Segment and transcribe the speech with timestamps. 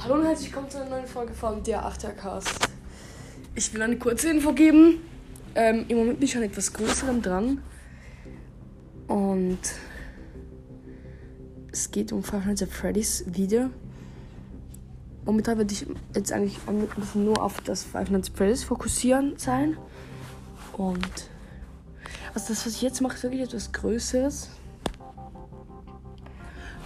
[0.00, 2.68] Hallo und herzlich willkommen zu einer neuen Folge von der Achtercast.
[3.56, 5.00] Ich will eine kurze Info geben.
[5.56, 7.60] Ähm, Im Moment bin ich schon etwas größerem dran.
[9.08, 9.58] Und
[11.72, 13.70] es geht um Five Nights at Freddy's Video.
[15.24, 15.84] Momentan werde ich
[16.14, 16.58] jetzt eigentlich
[17.14, 19.76] nur auf das Five Nights at Freddy's fokussieren sein.
[20.74, 21.28] Und
[22.34, 24.48] also das, was ich jetzt mache, ist wirklich etwas Größeres.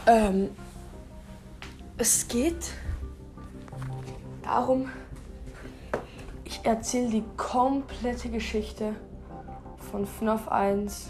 [0.06, 0.48] Ähm,
[1.98, 2.72] es geht
[4.52, 4.90] darum,
[6.44, 8.94] ich erzähle die komplette Geschichte
[9.90, 11.06] von FNAF 1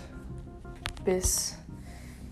[1.04, 1.56] bis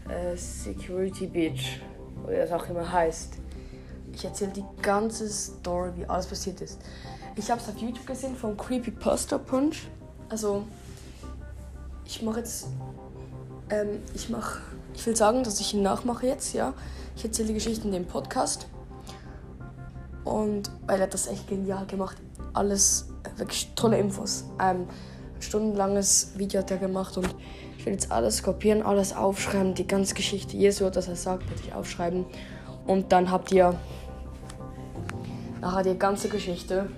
[0.08, 1.80] äh, Security Beach,
[2.24, 3.38] oder das auch immer heißt.
[4.12, 6.80] Ich erzähle die ganze Story, wie alles passiert ist.
[7.34, 9.88] Ich habe es auf YouTube gesehen vom Creepy Poster Punch.
[10.28, 10.62] Also,
[12.04, 12.68] ich mache jetzt,
[13.70, 14.60] ähm, ich mache,
[14.94, 16.72] ich will sagen, dass ich ihn nachmache jetzt, ja.
[17.16, 18.68] Ich erzähle die Geschichte in dem Podcast.
[20.24, 22.16] Und weil er das echt genial gemacht.
[22.52, 24.44] Alles, wirklich tolle Infos.
[24.60, 24.86] Ähm,
[25.34, 27.34] ein stundenlanges Video hat er gemacht und
[27.78, 30.56] ich will jetzt alles kopieren, alles aufschreiben, die ganze Geschichte.
[30.56, 32.26] Jedes Wort, das er sagt, werde ich aufschreiben.
[32.86, 33.74] Und dann habt ihr
[35.60, 36.88] nachher die ganze Geschichte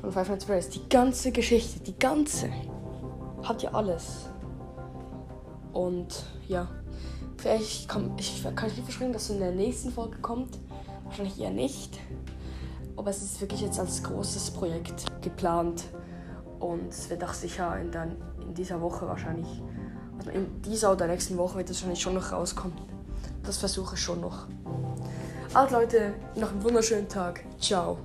[0.00, 0.74] von Five Nights at.
[0.74, 2.48] Die ganze Geschichte, die ganze.
[3.42, 4.26] Habt ihr alles.
[5.72, 6.68] Und ja,
[7.36, 10.58] vielleicht kann ich, kann ich nicht versprechen, dass es in der nächsten Folge kommt.
[11.10, 11.98] Wahrscheinlich eher nicht.
[12.96, 15.82] Aber es ist wirklich jetzt als großes Projekt geplant.
[16.60, 18.04] Und es wird auch sicher in, der,
[18.40, 19.60] in dieser Woche wahrscheinlich,
[20.16, 22.76] also in dieser oder nächsten Woche wird es wahrscheinlich schon noch rauskommen.
[23.42, 24.46] Das versuche ich schon noch.
[25.52, 27.42] Also Leute, noch einen wunderschönen Tag.
[27.58, 27.98] Ciao.